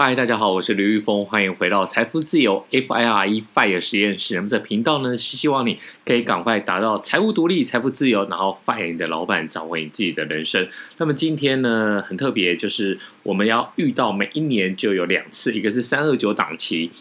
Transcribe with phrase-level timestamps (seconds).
[0.00, 4.36] 嗨，大家好，我是刘玉峰，欢迎回到财富自由 FIRE FIRE 实验室。
[4.36, 10.68] 那么这频道呢，是希望你可以赶快达到财务独立、财富自由，然后 fire 你的老板，掌握你自己的人生。
[10.98, 16.92] 那么今天呢，很特别，就是我们要遇到每一年就有两次，一个是三二九档期。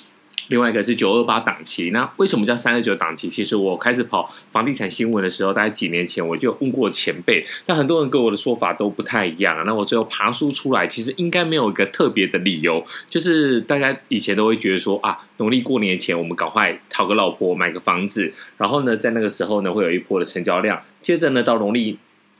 [0.47, 3.29] 另外一个是九二八档期，那为什么叫三二九档期？
[3.29, 9.63] 其实我开始跑房地产新闻的时候，大概几年前我就问过前辈，那很多人跟我的说法都不太一样。
[9.65, 21.97] 那我最后爬梳出来，其实应该没有一个特别的理由，就是大家以前都会觉得说啊，农历过年前我们赶快讨个老婆，买个房子，然后呢，在那个时候呢会有一波的成交量，接着呢到农历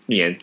[0.08, 0.38] 年。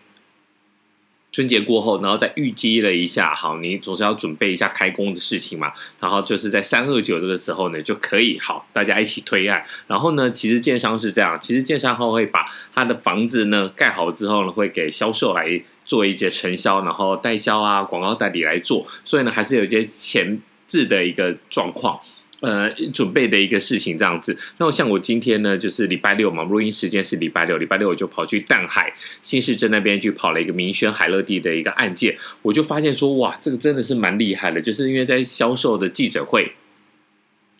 [1.34, 5.72] 春节过后，然后再预积了一下，好，你总是要准备一下开工的事情嘛。
[5.98, 9.60] 然后就是在三二九这个时候呢，就可以好，大家一起推案。
[9.88, 18.86] 然后呢，其实建商是这样，其实建商后会把他的房子呢盖好之后呢，会给销售来做一些承销，然后代销啊、广告代理来做。
[19.04, 21.98] 所以呢，还是有一些前置的一个状况。
[22.44, 24.36] 呃，准备的一个事情这样子。
[24.58, 28.92] 那我像我今天呢，就是礼拜六嘛，录音时间是礼拜六，礼拜六我就跑去淡海
[29.22, 36.52] 新市镇那边去跑了一个明轩海乐地的一个案件，我就发现说，哇，这个真的是蛮厉害的，就是因为在销售的记者会，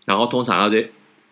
[0.04, 0.86] 然后通常要在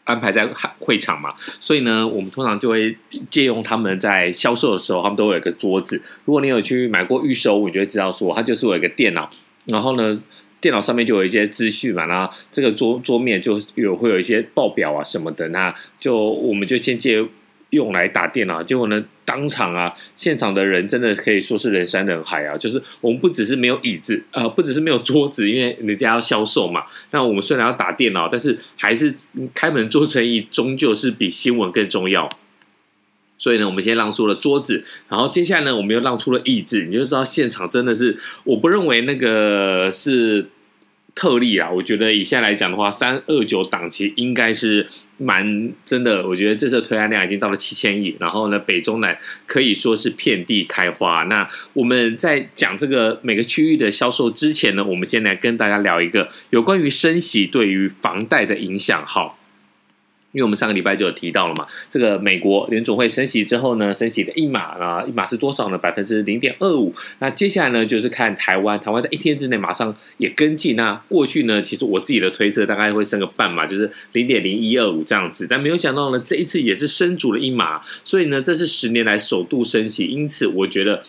[0.04, 2.96] 安排在会场嘛，所以呢，我们通常就会
[3.28, 6.00] 借用他们在销售的时候，他们都有一个桌子。
[6.24, 9.28] 如果你有去买过预售，我就会知道说，它就是有一个电脑，
[9.66, 10.14] 然后呢。
[10.62, 17.22] 电脑上面就有一些资讯嘛，然后这个桌桌面就有会有一些报表啊什么的，那就我们就先借
[17.70, 18.62] 用来打电脑。
[18.62, 26.84] 结果呢，当场啊，现场的人真的可以说是人山人海啊，就是我们不只是没有椅子，呃，不只是没有桌子，因为人家要销售嘛。
[27.10, 29.12] 那我们虽然要打电脑，但是还是
[29.52, 32.28] 开门做生意，终究是比新闻更重要。
[33.42, 40.46] 所以呢，我们先让出了桌子，然后接下来呢，我们又让出了椅子，你就知道现场真的是，我不认为那个是
[41.12, 41.68] 特例啊。
[41.68, 44.86] 我觉得以现在来讲的话，三二九档期应该是
[45.16, 46.24] 蛮真的。
[46.28, 51.24] 我觉得这次推案量已经到了七千亿，然后呢，北中南可以说是遍地开花。
[51.24, 59.04] 那我们在讲这个每个区域的销售之前呢，我们先来跟大家聊一个有关于升息对于房贷的影响。
[59.04, 59.40] 好。
[60.32, 65.76] 因为我们上个礼拜就有提到了嘛，这个美国联总会升息之后呢，升息的一码啊，一码是多少呢？
[65.76, 66.92] 百分之零点二五。
[67.18, 70.74] 那接下来呢，就是看台湾，台湾在一天之内马上也跟进。
[70.74, 75.46] 那过去呢，其实我自己的推测大概会升个半码，就是零点零一二五这样子。
[75.48, 80.06] 但没有想到呢，这一次也是升足了一码，所以呢，这是十年来首度升息。
[80.06, 81.04] 因此，我觉得，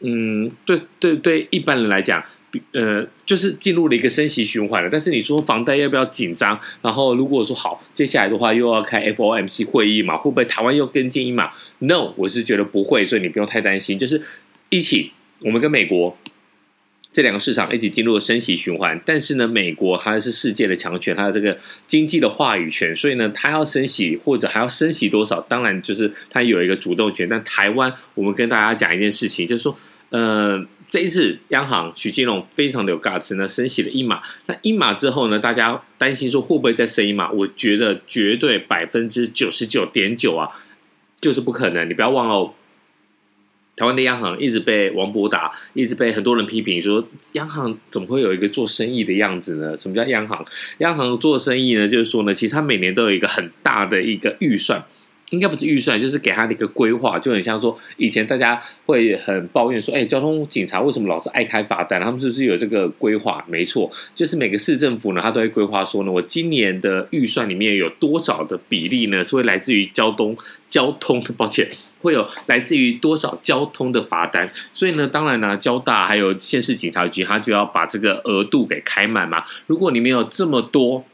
[0.00, 2.22] 嗯，对对对，一般人来讲。
[2.72, 4.88] 呃，就是进入了一个升息循环了。
[4.90, 6.58] 但是你说房贷要不要紧张？
[6.80, 13.98] 然后如果说好，接下来的话又要开 FOMC 会议嘛，会不会台湾又跟进一码？No，我是觉得不会，所以你不用太担心。
[13.98, 14.22] 就是
[14.70, 16.16] 一起，我们跟美国
[17.12, 18.98] 这两个市场一起进入了升息循环。
[19.04, 27.28] 但是呢，美国它是世界的强权，它的这个经济的话语权，所以呢，它要升息或者还要升息多少，当然就是它有一个主动权。
[27.28, 29.78] 但台湾，我们跟大家讲一件事情，就是说，
[30.08, 30.64] 呃。
[30.88, 34.22] 这一次央行许金龙非常的有 guts 呢，升息了一码。
[34.46, 37.30] 那一码之后呢，大家担心说会不会再升一码？
[37.30, 40.48] 我觉得绝对百分之九十九点九啊，
[41.20, 41.86] 就是不可能。
[41.88, 42.54] 你不要忘了，
[43.76, 49.76] 台湾的央行一直被王博达，一直被很多人批评说，央行怎么会有一个做生意的样子呢？
[49.76, 50.42] 什么叫央行？
[50.78, 54.82] 央行做生意呢，就是说呢，其实它每年都有一个很大的一个预算。
[55.30, 62.00] 应该不是预算，就是给他的一个规划，就很像说以前大家会很抱怨说，哎，交通警察为什么老是爱开罚单？
[62.00, 63.44] 他们是不是有这个规划？
[63.46, 70.34] 没错，就是每个市政府呢，他都会规划说呢，我今年的预算里面有多少的比例呢，是会来自于交通
[70.68, 71.68] 交通的，抱歉，
[72.00, 74.50] 会有来自于多少交通的罚单。
[74.72, 79.44] 所以呢，当然呢，交大还有县市警察局，他就要把这个额度给开满嘛。
[79.66, 81.04] 如果你没有这么多。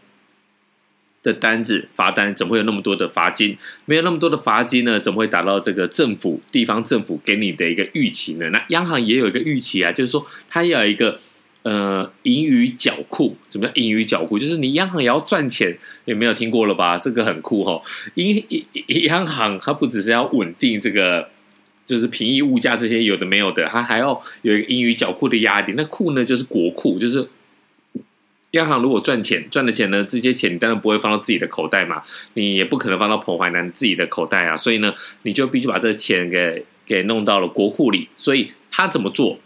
[1.25, 3.57] 的单子罚单怎么会有那么多的罚金？
[3.87, 5.01] 没有那么多的罚金呢？
[5.01, 8.51] 怎么会达到这个政府地方政府给你的一个预期呢？
[8.51, 11.19] 那央行也有一个预期啊，就是说它要有一个
[11.63, 13.35] 呃盈余缴库。
[13.49, 14.39] 怎么叫盈余缴库？
[14.39, 16.99] 就是你央行也要赚钱，有没有听过了吧？
[16.99, 17.83] 这个很酷齁。
[18.15, 18.45] 因
[19.05, 21.31] 央行它不只是要稳定这个，
[21.87, 25.73] 就是平抑物价这些有的没有的，它还要有一个盈余缴库的压力。
[25.75, 27.27] 那库呢，就是国库，就是
[28.55, 32.03] 央行如果赚钱赚的钱呢，这些钱你当然不会放到自己的口袋嘛，
[32.35, 38.09] 你也不可能放到彭淮南自己的口袋啊，所以呢，你就必须把这钱给给弄到了国库里。
[38.17, 39.41] 所以他怎么做？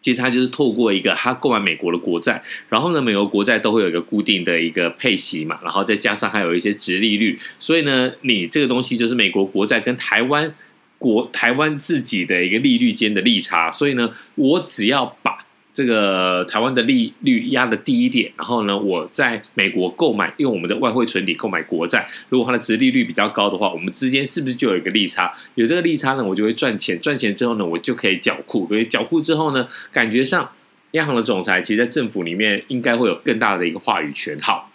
[0.00, 10.54] 其实他就是透过一个他购买美国的国债，然后呢，美国国债都会有一个固定的一个配息嘛，然后再加上还有一些殖利率，所以呢，你这个东西就是美国国债跟台湾
[10.98, 15.35] 国台湾自己的一个利率间的利差，所以呢，我只要把。
[15.76, 25.30] 这个台湾的利率压的低一点，然后呢，我在美国购买，用我们的外汇存底购买国债，如果它的殖利率比较高的话，我们之间是不是就有一个利差？
[25.54, 30.50] 有这个利差呢，我就会赚钱，赚钱之后呢，我就可以缴库，所以缴库之后呢，感觉上
[30.92, 34.34] 央行的总裁其实，在政府里面应该会有更大的一个话语权。
[34.40, 34.72] 好，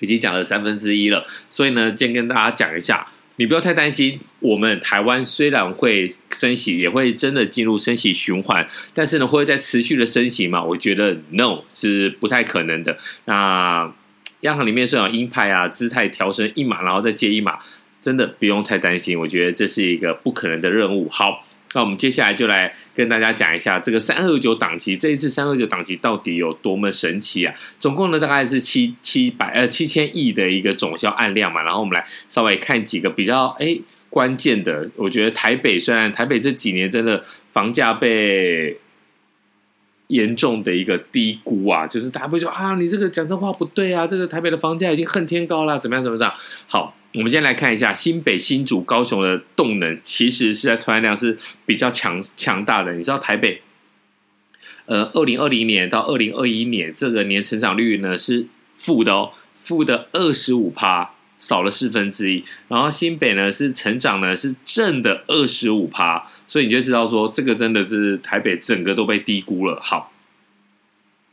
[0.00, 3.06] 已经讲了三分之一了，所以呢，今天跟大家讲一下。
[3.36, 10.62] 你不要太担心，我们台湾虽然会升息，也会真的进入升息循环，但是呢，会在持续的升息嘛？
[10.62, 12.96] 我觉得 no 是不太可能的。
[13.24, 13.92] 那
[14.40, 17.58] 央行里面虽然有鹰派啊，姿态调升一码，然后再接一码，
[18.00, 19.18] 真的不用太担心。
[19.18, 21.08] 我觉得这是一个不可能的任务。
[21.08, 21.46] 好。
[21.74, 27.52] 那我们接下来就来跟大家讲一下这个三二九档期，这一次三二九档期到底有多么神奇啊？
[27.80, 31.62] 总共呢大概是七七百呃七千亿的一个总销案量嘛。
[31.62, 33.76] 然后我们来稍微看几个比较哎
[34.08, 34.88] 关键的。
[34.94, 37.22] 我觉得台北虽然台北这几年真的
[37.52, 38.78] 房价被
[40.06, 46.32] 严重的一个低估啊，就是大家会说啊，你这个讲这话不对啊，这个台北的房价已经恨天高了，怎么样怎么样？
[46.68, 46.94] 好。
[47.16, 52.92] 我们今天来看一下新北、新竹、高雄的动能，其实是在推案量是比较强强大的。
[52.94, 53.62] 你知道台北，
[54.86, 59.30] 呃，二零二零年到二零二一年这个年成长率呢是负的哦，
[59.62, 62.42] 负的二十五趴，少了四分之一。
[62.66, 69.78] 然后新北呢是成长呢是正的二十五趴，所以你就知道说这个真的是台北整个都被低估了。
[69.80, 70.10] 好。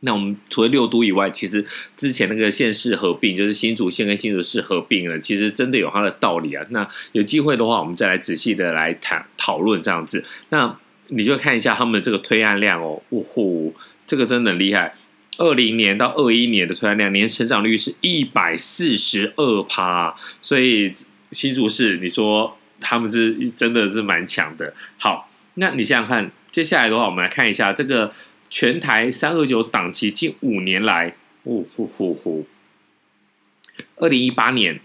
[0.04, 1.64] 那我们除了六都以外，其实
[1.96, 6.66] 之前那个县市合并，就是新竹县跟新竹市合并了，其实真的有它的道理啊。
[6.70, 10.26] 那有机会的话，我们再来仔细的来谈讨论这样子。
[10.50, 10.76] 那
[11.10, 14.96] 你就看一下他们的这个推案量哦，呜呼，这个真的很厉害。
[15.38, 20.92] 二零年到二一年的推案量年成长率是一百四十二趴，所以
[21.30, 24.74] 新竹市你说他们是真的是蛮强的。
[24.98, 28.12] 好，那你想想看，接下来的话，我们来看一下这个。
[28.52, 31.16] 全台三二九档期近五年来，
[31.46, 32.46] 呜呼呼呼！
[33.96, 34.80] 二零一八年，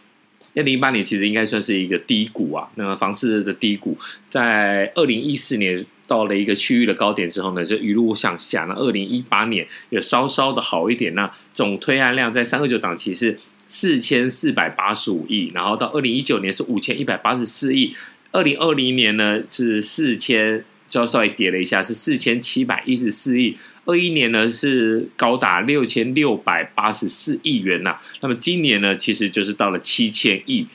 [0.54, 2.70] 二零一八年其实应该算是一个低谷啊。
[2.76, 3.98] 那个房市的低谷，
[4.30, 8.66] 在二零一四年到了一个区域的高点之后呢，就一路向下。
[8.66, 11.12] 那二零一八年有稍稍的好一点。
[11.16, 17.92] 那总推案量在三二九档期是四千四百八十五亿，然后到二零一九年是五千一百八十四亿，
[18.30, 20.64] 二零二零年呢是四千。
[20.88, 23.56] 就稍微跌了一下，是四千七百一十四亿。
[23.84, 30.66] 二一年呢是高达六千六百八十四亿元呐、那么今年呢，其实就是到了七千亿，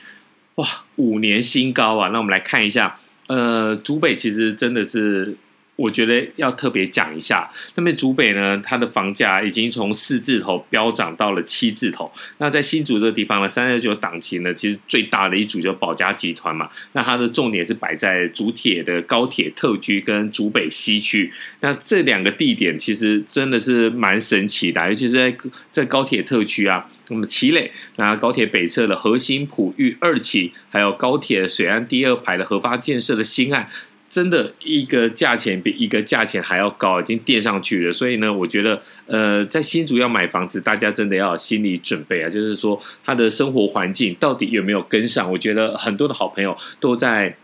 [0.55, 2.09] 哇，五年新高啊！
[2.13, 5.35] 那我们来看一下，呃，竹北其实真的是。
[5.81, 12.11] 我觉得要特别讲一下，那么竹北呢，它的房价已经从四字头飙涨到了七字头。
[12.37, 16.69] 那在新竹这个地方呢，三二九档期呢，其实最大的一组就宝佳集团嘛。
[16.93, 21.31] 那它的重点是摆在竹铁的高铁特区跟竹北西区。
[21.61, 25.35] 那这两个地点其实真的是蛮神奇的，尤其是在
[25.71, 33.67] 在高铁特区啊，那么旗磊，那高铁北侧的核心璞玉二期，还有高铁水岸第二排的核发建设的新案。
[34.12, 37.91] 真的一个价钱比一个价钱还要高，已经垫上去了。
[37.94, 42.30] 所以呢，我觉得，呃，在新竹要买房子，大家真的要有心理准备啊。
[42.30, 45.32] 就是说，他的生活环境到底有没有跟上？
[45.32, 47.38] 我觉得很多的好朋友都在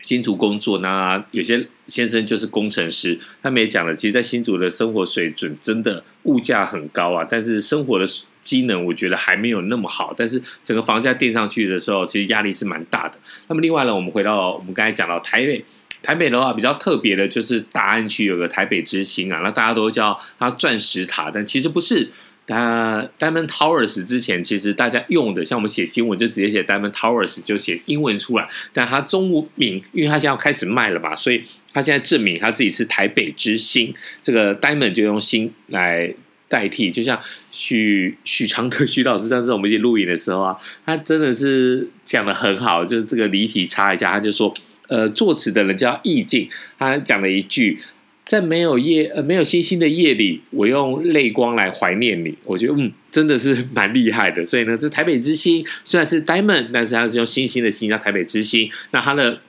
[0.00, 8.06] 新竹工作，那有些先生就是工程师，他们也讲了，其实，在新竹的生活水准真的物价很高啊，但是生活的
[8.42, 10.12] 机能我觉得还没有那么好。
[10.16, 13.14] 但是整个房价垫上去的时候，其实压力是蛮大的。
[13.46, 15.64] 那么另外呢，我们回到我们刚才讲到台北。
[16.04, 22.10] 台北的话比较特别的就是大安区有个台北之星啊，那大家都叫它钻石塔，但其实不是。
[22.46, 28.46] 它 Diamond Towers 之前其实大家用的，像我们写新闻就直接写 Diamond Towers，就写英文出来。
[28.70, 31.42] 但它中文名，因为它现在要开始卖了嘛，所以
[31.72, 33.94] 它现在证明它自己是台北之星。
[34.20, 36.14] 这个 Diamond 就用星来
[36.46, 37.18] 代替，就像
[37.50, 44.54] 许许常德许老师上次我们一起录影的时候啊，他真的是讲得很好，就是这个离题插一下，他就说。
[44.88, 46.48] 呃，作词的人叫意境，
[46.78, 47.78] 他讲了一句
[48.24, 54.44] ：“在没有夜呃没有星星的夜里，我用泪光来怀念你。”我觉得嗯，真的是蛮厉害的。
[54.44, 58.70] 所以呢，这台北之星虽然是 Diamond，但是它是用星星的星叫台北之星。
[58.90, 59.40] 那它的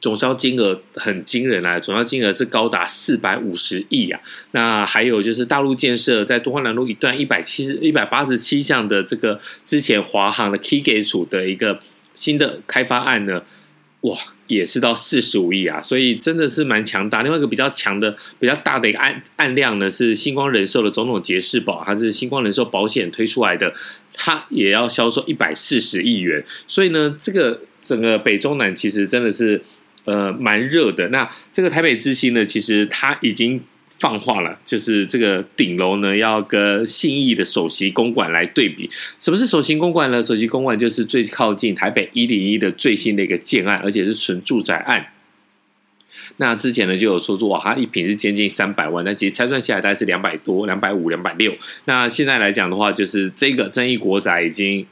[0.00, 4.20] 总销金额很惊人啊，总销金额是高达四百五十亿啊。
[4.52, 11.80] 那还有就是大陆建设在东华南路一段一百七十一百八十七项的这个之前华航的 K 给处的一个
[12.14, 13.42] 新的开发案呢，
[14.02, 17.22] 哇，也是到四十五亿啊，所以真的是蛮强大。
[17.22, 23.72] 另外一个比较强的、比较大的一个案案量呢，是星光人寿的总统杰士保，它是星光人寿保险推出来的，
[24.14, 26.44] 它也要销售一百四十亿元。
[26.66, 29.62] 所以呢，这个整个北中南其实真的是。
[30.04, 31.06] 呃，蛮热的。
[31.08, 33.60] 那这个台北之星呢，其实它已经
[33.98, 38.88] 放话了，就是这个顶楼呢要跟信义的首席公馆来对比。
[39.18, 40.22] 什么是首席公馆呢？
[40.22, 45.06] 首席公馆就是最靠近台北一零一的最新的一个建案，而且是纯住宅案。
[46.36, 51.52] 那之前呢就有说说哇，它一坪是接近三百万，那其实拆算下来大概是两百多、两百五、两百六。
[51.86, 54.86] 那现在来讲的话，就是这个正义国宅已经。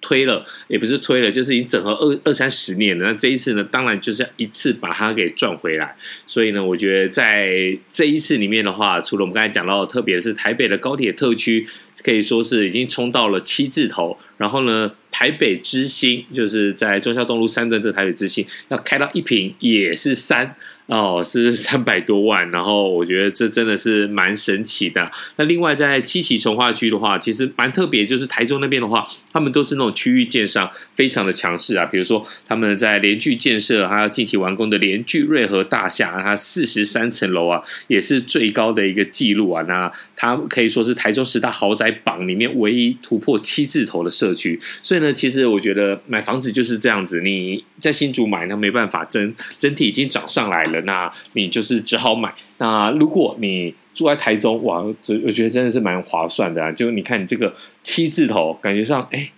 [0.00, 3.06] 推了也不是推了，就是已经整合二二三十年了。
[3.06, 5.94] 那这一次呢，当然就是一次把它给赚回来。
[6.26, 11.66] 所以呢，我觉得在这一次里面的话，除了我们刚才讲到，特别是台北的高铁特区，
[12.02, 14.18] 可以说是已经冲到了七字头。
[14.38, 20.56] 然后呢，台北之星就是在忠孝东路三段这台北之星要开到一坪也是三。
[20.90, 25.08] 哦，是三百多万，然后我觉得这真的是蛮神奇的。
[25.36, 31.86] 那另外在七期从化区的话，其实蛮特别，就是台中那边的话，他们都是那种区域建商非常的强势啊。
[31.86, 39.62] 比如说他们在联聚建设，还有近期完工的联聚瑞和大厦，它四十三层楼啊，也是最高的一个记录啊。
[39.68, 44.58] 那它可以说是台中十大豪宅榜里面唯一突破七字头的社区。
[44.82, 50.79] 所以呢，其实我觉得买房子就是这样子，你在新竹买，那没办法，整整体已经涨上来了。
[50.82, 52.32] 那你就是只好买。
[52.58, 56.70] 那如果你住在台中，哇，这我觉得真的是蛮划算的啊！
[56.72, 59.30] 就你看你这个七字头，感觉上哎，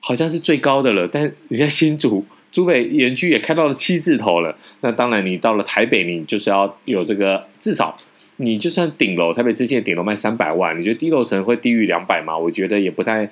[0.00, 1.06] 好像是最高的了。
[1.06, 4.56] 但你在新竹、竹北园区也开到了七字头了。
[4.80, 7.96] 那当然，你到了台北，你就是要有这个，至少
[8.36, 12.36] 你就算顶楼，台北之前顶楼卖三百万，你觉得低楼层会低于两百吗？
[12.36, 13.30] 我觉得也不太。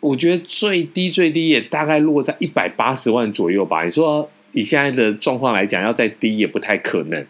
[0.00, 3.82] 我觉得最低最低也大概落在一百八十万左右吧。
[3.84, 4.30] 你说？
[4.58, 7.24] 以现在的状况来讲，要再低也不太可能。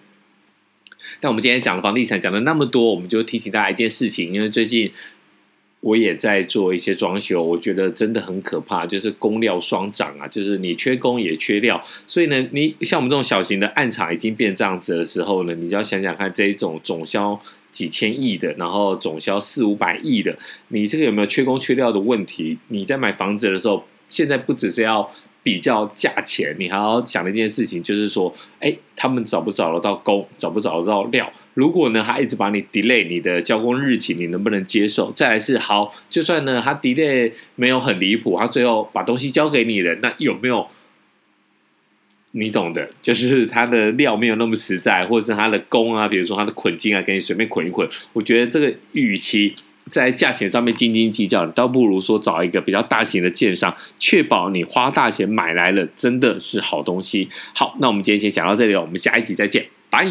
[1.21, 4.91] 但我们今天讲房地产讲了那么多，我们就提醒大家一件事情，因为最近
[5.81, 11.83] 我也在做一些装修，我觉得真的很可怕，就是工料双涨啊，就是你缺工也缺料。
[12.07, 17.39] 所以呢，你像我们这种小型的暗场已经变这样子的时候呢，你就要想想看，这一种总销
[17.71, 22.59] 几千亿的，然后总销四五百亿的，你这个有没有缺工缺料的问题？
[22.69, 25.11] 你在买房子的时候，现在不只是要。
[25.43, 31.33] 比较价钱，你还要想的一件事情就是说，哎，他们找不找得到工，找不找得到料？
[31.55, 35.11] 如果呢，他一直把你 delay 你的交工日期，你能不能接受？
[35.13, 40.67] 再来是好，就算呢，他 delay 没有很离谱，他最后把东西交给你了，那有没有
[42.33, 42.91] 你懂的？
[43.01, 47.89] 就是他的料没有那么实在，或者是他的工啊，比如说他的捆金啊，给你随便捆一捆。
[48.13, 49.55] 我觉得这个与其。
[49.91, 57.29] 在价钱上面斤斤计较，你倒不如说找一个比较大型的建商，确保你花大钱买来了真的是好东西。
[57.55, 60.07] 好，那我们今天先讲到这里了，我们下一集再见，拜。